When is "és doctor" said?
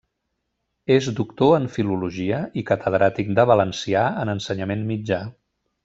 0.95-1.51